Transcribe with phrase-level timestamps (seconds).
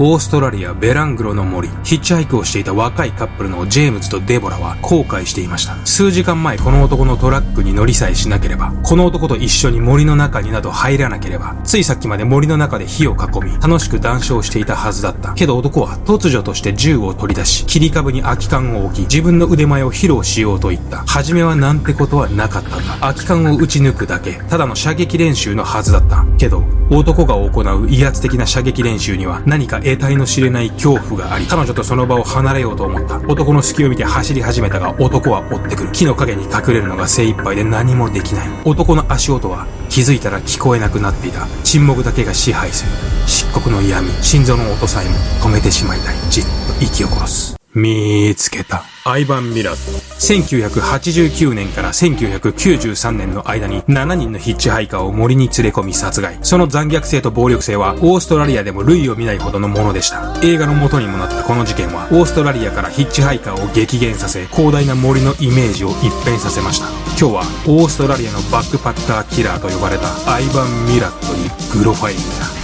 [0.00, 5.74] オーストラリア・ベラングロの森、ヒッチハイクをしていた若いカップルのジェームズとデボラは後悔していました。
[5.84, 15.34] 数時間前この男のトラックに乗りさえしなければ、この男と一緒に森の中になど入らなければ、ついさっきまで森の中で火を囲み、楽しく談笑していたはずだった。
[15.34, 20.98] けど男は突如として銃を取り出し、切り株に空き缶を置き、自分の腕前を披露しようと言った。
[21.08, 22.98] 初めはなんてことはなかったんだ。
[23.00, 26.24] 空き缶を撃ち抜くだけ、ただの射撃練習のはずだった。
[26.38, 33.18] けど、男が行う威圧的な射撃練習には何か得体の知れない恐怖があり、彼女とその場を離れようと思った。
[33.28, 35.92] 男の隙を見て走り始めたが、男は追ってくる。
[35.92, 38.48] 木の陰に隠れるのが精一杯で何もできない。
[38.64, 41.46] 男の足音は気づいたら聞こえなくなっていた。
[41.64, 42.90] 沈黙だけが支配する。
[43.26, 46.16] 漆黒の闇、心臓の音さえも止めてしまいたい。
[46.30, 46.50] じっと
[46.84, 47.56] 息を殺す。
[47.74, 48.82] 見つけた。
[49.08, 50.08] アイバン・ミラー。
[50.18, 56.38] 1989年から1993年の間に7人のヒッチハイカーを森に連れ込み殺害。
[56.42, 60.38] その残虐性と暴力性はオーストラリアでも類を見ないほどのものでした。
[60.42, 66.88] 映画の元にもなったこの事件はオーストラリアからヒッチハイカーを激減させ広大な森のイメージを一変させました。
[67.18, 72.57] 今日はオーストラリアのバックパッカーキラーと呼ばれたアイバン・ミラットにグロファイリンだ。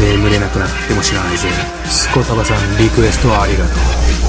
[0.00, 1.48] 眠れなくなっても知らないぜ。
[1.86, 3.70] スコタバさんリクエストありがと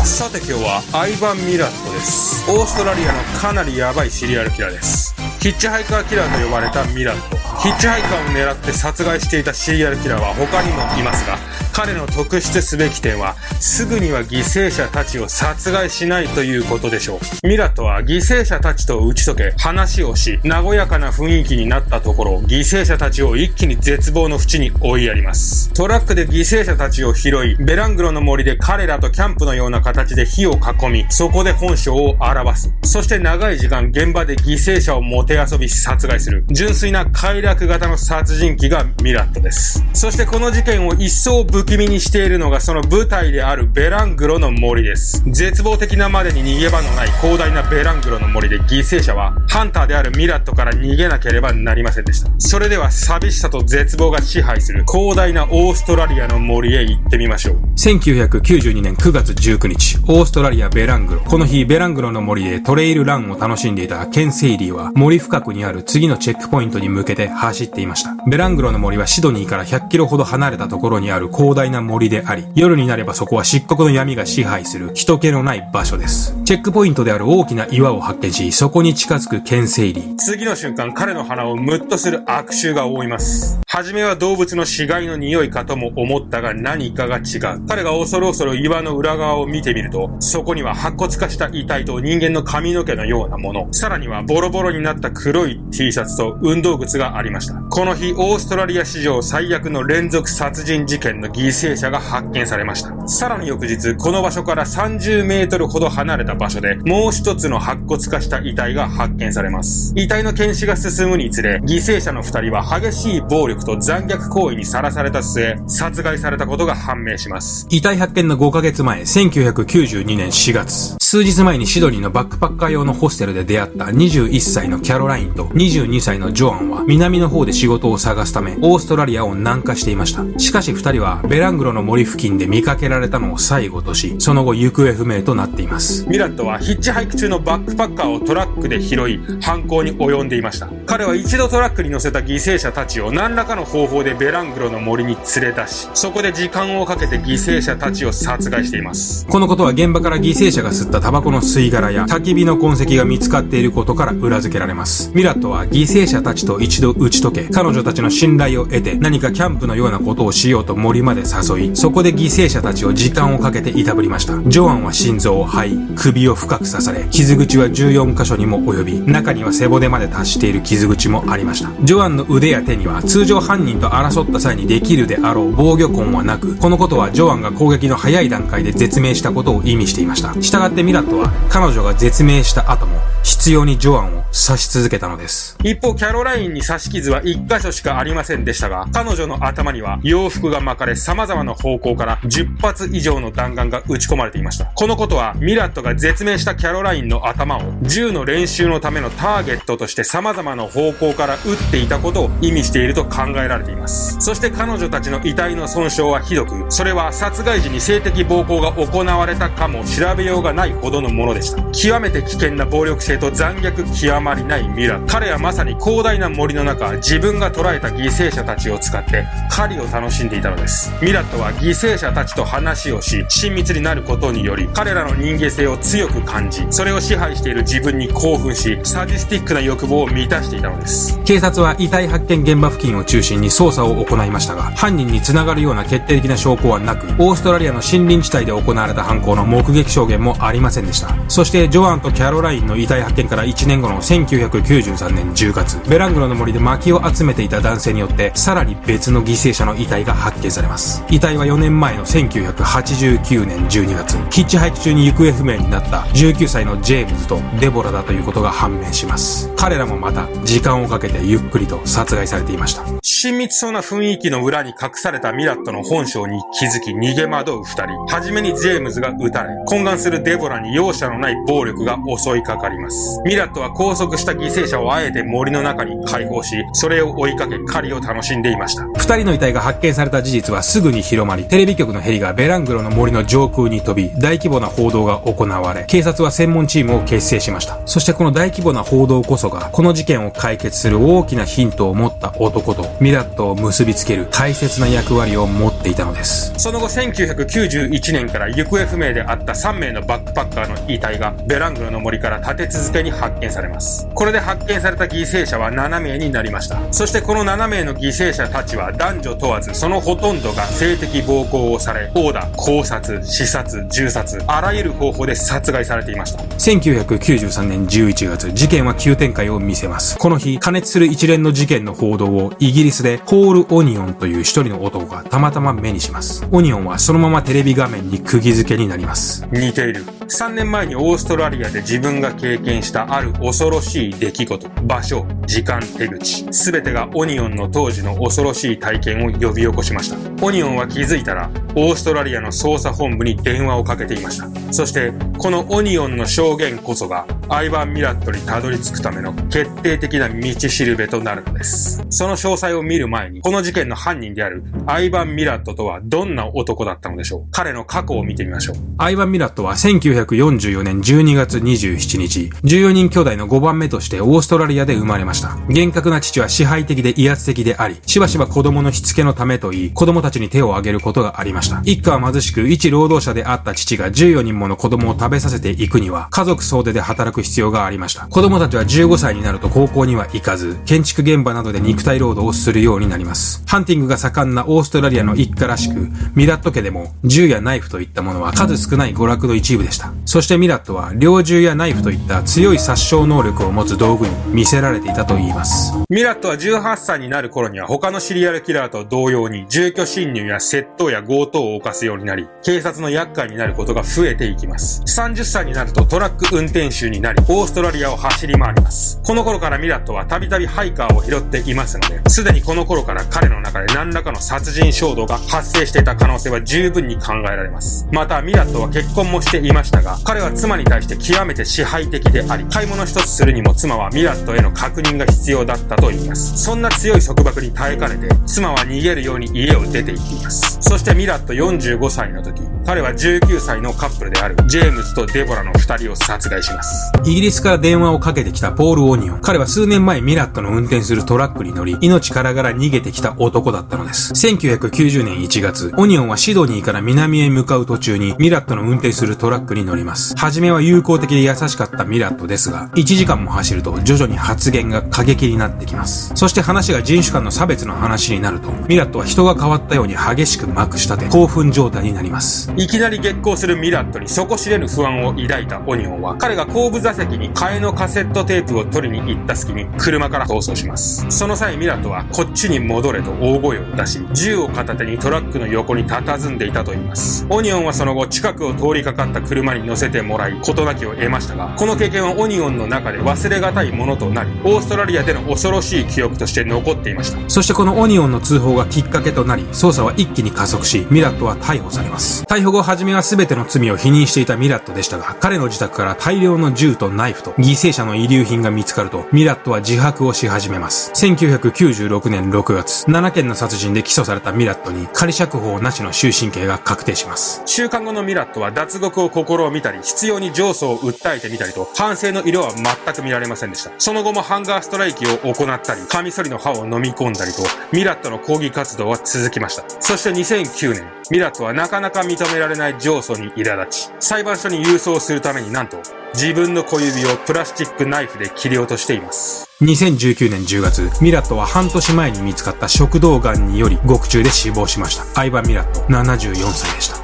[0.03, 2.43] うさて今日はアイバン・ミラットです。
[2.51, 5.15] オーストラリアのかなりヤバいシリアルキラーです。
[5.39, 7.37] ヒッチハイカーキラーと呼ばれたミラット。
[7.61, 11.37] ヒッチハイカーを狙って殺害していたシリアルキラーは他にもいますが
[11.73, 17.47] 彼の特筆すべき点は、すぐには犠牲者たちを殺害しないということでしょう。
[17.47, 25.73] ミラットは犠牲者たちと打ち解け、話をし、和やかな雰囲気になったところ、犠牲者たちを一気に絶望の淵に追いやります。
[25.73, 32.71] トラックで犠牲者たちを拾い、ベラングロの森で彼らとキャンプのような形で火を囲み、そこで本性を表す。
[32.83, 36.45] そして長い時間現場で犠牲者をもてあそび殺害する。
[36.51, 39.83] 純粋な快楽型の殺人鬼がミラットです。
[39.93, 45.23] そしてこの事件を一層不気味にしているのがその舞台であるベラングロの森です。
[45.31, 52.29] 絶望的なまでに逃げ場のない広大なベラングロの森で犠牲者はハンターであるミラットから逃げなければなりませんでした。
[52.37, 57.55] それでは寂しさと絶望が支配する広大なオーストラリアの森へ行ってみましょう。
[57.77, 61.21] 1992年9月19日、オーストラリアベラングロ。
[61.21, 68.13] この日、ベラングロの森でトレイルランを楽しんでいたケン・セイリーは森深くにある次のチェックポイントに向けて走っていました。
[68.27, 76.35] ベラングロの森はシドニーから100キロほど離れたところにある広大な森であり、夜になればそこは漆黒の闇が支配する人気のない場所です。
[76.45, 80.15] チェックポイントである大きな岩を発見し、そこに近づく剣整理。
[80.17, 83.62] 次の瞬間、彼の鼻をムッとする悪臭が覆います。
[83.75, 87.65] はじめは動物の死骸の匂いかとも思ったが何かが違う。
[87.67, 97.55] 彼が恐る恐る岩の裏側を見てみると、そこには白骨化した遺体と人間の髪の毛のようなもの、さらにはボロボロになった黒い T シャツと運動靴がありました。
[97.55, 103.07] この日、オーストラリア史上最悪の連続殺人事件の犠牲者が発見されました。
[103.07, 109.93] さらに翌日、この場所から30メートルほど離れた場所で、もう一つの白骨化した遺体が発見されます。
[109.95, 117.67] 遺体の検視が進むにつれ、犠牲者の二人は激しい暴力と残虐行為にさらされた末、殺害されたことが判明します。
[117.69, 130.39] 遺体発見の5ヶ月前、1992年4月、数日前にシドニーのバックパッカー用のホステルで出会った21歳のキャロラインと22歳のジョアンは、南の方で仕事を探すため、オーストラリアを南下していました。
[130.39, 136.07] しかし二人は、ベラングロの森付近で見かけられたのを最後とし、その後行方不明となっています。
[136.09, 140.67] ミラットはヒッチハイク中のバックパッカーをトラックで拾い、犯行に及んでいました。
[140.85, 149.25] 彼は一度トラックに乗せた犠牲者たちを何らかの方法でベラングロの森に連れ出し、そこで時間をかけて犠牲者たちを殺害しています。
[149.27, 155.11] このことは現場から犠牲者が吸ったタバコの吸い殻や焚き火の痕跡が見つかっていることから裏付けられます。
[155.13, 164.41] ミラットは犠牲者たちと一度打ち解け、彼女たちの信頼を得て何かキャンプのようなことをしようと森まで誘い、そこで犠牲者たちを時間をかけていたぶりました。
[164.47, 171.69] ジョアンは心臓を肺、首を深く刺され、傷口は14箇所にも及び、中には背骨まで達している傷口もありました。
[171.83, 180.33] ジョアンの腕や手には通常犯人と争った際にできるであろう防御痕はなく、このことはジョアンが攻撃の早い段階で絶命したことを意味していました。
[180.33, 185.57] 従ってミラットは彼女が絶命した後も必要にジョアンを刺し続けたのです。
[185.63, 194.65] 一方、キャロラインに刺し傷は1箇所しかありませんでしたが、彼女の頭には洋服が巻かれ様々な方向から10発以上の弾丸が撃ち込まれていました。
[194.65, 204.17] このことは、ミラットが絶命したキャロラインの頭を銃の練習のためのターゲットとして様々な方向から撃っていたことを意味していると考えられています。
[204.19, 211.63] そして彼女たちの遺体の損傷はひどく、それは殺害時に性的暴行が行われたかも調べようがないほどのものでした。
[211.71, 214.99] 極めて危険な暴力性性と残虐極まりないミラ。
[215.07, 220.91] 彼はまさに広大な森の中、自分が捕らえた犠牲者たちを使って狩りを楽しんでいたのです。
[221.01, 231.19] ミラットは犠牲者たちと話をし、親密になることにより、彼らの人間性を強く感じ、それを支配している自分に興奮し、サディスティックな欲望を満たしていたのです。
[231.23, 241.15] 警察は遺体発見現場付近を中心に捜査を行いましたが、犯人に繋がるような決定的な証拠はなく、オーストラリアの森林地帯で行われた犯行の目撃証言もありませんでした。
[241.27, 251.03] そして、ジョアンとキャロラインの遺体発見から1年後の1993年10月、ベラングロの森で薪を集めていた男性によって、さらに別の犠牲者の遺体が発見されます。
[251.09, 259.51] 遺体は4年前の1989年12月、ヒッチハイク中に行方不明になった19歳のジェームズとデボラだということが判明します。
[259.55, 262.83] 彼らもまた、時間をかけてゆっくりと殺害されていました。
[263.01, 268.05] 親密そうな雰囲気の裏に隠されたミラットの本性に気づき逃げ惑う二人。
[268.05, 272.92] はじめにジェームズが撃たれ、懇願するデボラに容赦のない暴力が襲いかかります。
[273.25, 278.85] ミラットは拘束した犠牲者をあえて森の中に解放し、それを追いかけ狩りを楽しんでいました。
[278.97, 287.79] 二人の遺体が発見された事実はすぐに広まり、テレビ局のヘリがベラングロの森の上空に飛び、大規模な報道が行われ、警察は専門チームを結成しました。
[287.85, 296.53] そしてこの大規模な報道こそが、この事件を解決する大きなヒントを持った男と、ミラットを結びつける大切な役割を持っていたのです。
[296.57, 304.07] その後1991年から行方不明であった3名のバックパッカーの遺体がベラングロの森から立て続けに発見されます。
[304.13, 306.79] これで発見された犠牲者は7名になりました。
[306.91, 316.43] そしてこの7名の犠牲者たちは男女問わずそのほとんどが性的暴行をされ、殴打、考察、刺殺、銃殺、あらゆる方法で殺害されていました。
[316.43, 320.17] 1993年11月、事件は急展開を見せます。
[320.17, 326.45] この日、加熱する一連の事件の報道をイギリスでポール・オニオンという一人の男がたまたま目にします。
[326.51, 329.47] オニオンはそのままテレビ画面に釘付けになります。
[329.51, 330.05] 似ている。
[330.27, 340.45] 3年前にオーストラリアで自分が経験したある恐ろしい出来事、場所、時間、手口、すべてがオニオンの当時の恐ろしい体験を呼び起こしました。
[340.45, 344.73] オニオンは気づいたら、オーストラリアの捜査本部に電話をかけていました。
[344.73, 352.03] そして、このオニオンの証言こそが、アイバン・ミラットにたどり着くための決定的な道しるべとなるのです。
[352.09, 358.75] その詳細を見る前に、この事件の犯人であるアイバン・ミラットとはどんな男だったのでしょう彼の過去を見てみましょう。
[358.97, 365.57] アイバン・ミラットは1944年12月27日、14人兄弟の5番目としてオーストラリアで生まれました。
[365.69, 371.62] 厳格な父は支配的で威圧的であり、しばしば子供のしつけのためと言い、子供たちに手を挙げることがありました。
[371.83, 378.27] 一家は貧しく、一労働者であった父が14人もの子供を食べさせていくには、家族総出で働く必要がありました。
[378.27, 383.63] 子供たちは15歳になると高校には行かず、建築現場などで肉体労働をするようになります。
[383.67, 390.13] ハンティングが盛んなオーストラリアの一家らしく、ミラット家でも銃やナイフといったものは数少ない娯楽の一部でした。
[390.25, 395.93] そしてミラットは猟銃やナイフといった強い殺傷能力を持つ道具に見せられていたと言います。
[396.09, 405.01] ミラットは18歳になる頃には他のシリアルキラーと同様に住居侵入や窃盗や強盗を犯すようになり、警察の厄介になることが増えていきます。
[405.03, 409.21] 30歳になるとトラック運転手になり、オーストラリアを走り回ります。
[409.23, 418.07] この頃からミラットはたびたびハイカーを拾っていますので、すでにこの頃から彼の中で何らかの殺人衝動が発生していた可能性は十分に考えられます。
[418.11, 426.57] また、ミラットは結婚もしていましたが、彼は妻に対して極めて支配的であり、買い物一つするにも妻はミラットへの確認が必要だったと言います。
[426.63, 430.77] そんな強い束縛に耐えかねて、妻は逃げるように家を出て行っています。
[430.81, 437.11] そしてミラット45歳の時、彼は19歳のカップルであるジェームズとデボラの2人を殺害します。
[437.25, 439.41] イギリスから電話をかけてきたポール・オニオン。
[439.41, 444.31] 彼は数年前ミラットの運転するトラックに乗り、命からがら逃げてきた男だったのです。
[444.33, 450.35] 1990年1月、オニオンはシドニーから南へ向かう途中にミラットの運転するトラックに乗ります。
[450.37, 456.31] はじめは友好的で優しかったミラットですが、1時間も走ると徐々に発言が過激になってきます。
[456.35, 462.71] そして話が人種間の差別の話になると、ミラットは人が変わったように激しくまくしたて、興奮状態になります。
[462.77, 471.25] いきなり激高するミラットに底知れぬ不安を抱いたオニオンは、彼が後部座席に替えのカセットテープを取りに行った隙に車から逃走します。
[471.29, 477.47] その際ミラットはこっちに戻れと大声を出し、銃を片手にトラックの横に佇んでいたと言います。
[477.49, 487.39] オニオンはその後近くを通りかかった車に乗せてもらい、事なきを得ましたが、この経験はオニオンの中で忘れがたいものとなり、オーストラリアでの恐ろしい記憶として残っていました。
[487.49, 492.43] そしてこのオニオンの通報がきっかけとなり、捜査は一気に加速し、ミラットは逮捕されます。
[492.43, 501.11] 逮捕後、初めは全ての罪を否認していたミラットでしたが、彼の自宅から大量の銃とナイフと犠牲者の遺留品が見つかると、ミラットは自白をし始めます。
[501.13, 507.61] 1996年6月、7件の殺人で起訴されたミラットに仮釈放なしの終身刑が確定します。
[507.65, 513.91] 週間後のミラットは脱獄を試ころを見たり、必要に上訴を訴えてみたりと、反省の色は全く見られませんでした。
[513.97, 519.83] その後もハンガーストライキを行ったり、カミソリの刃を飲み込んだりと、ミラットの抗議活動は続きました。
[519.99, 525.97] そして2009年、ミラットはなかなか認められない上訴に苛立ち、裁判所に郵送するためになんと、
[526.33, 529.67] 自分の小指をプラスチックナイフで切り落としています。
[529.81, 535.23] 2019年10月、ミラットは半年前に見つかった食道癌により獄中で死亡しました。
[535.23, 537.22] 相葉・ミラット、74歳でした。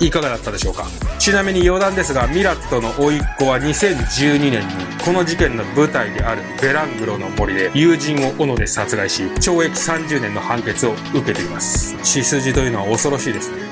[0.00, 0.86] いかがだったでしょうか？
[1.18, 4.74] ちなみに余談ですが、ミラットの甥っ子は2012年に、
[5.04, 11.96] この事件の舞台であるベラングロの森で友人を斧で殺害し、懲役30年の判決を受けています。
[12.02, 13.62] 血筋というのは恐ろしいですね。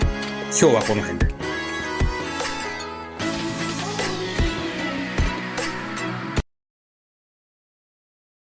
[0.51, 1.42] 今日はこの辺で。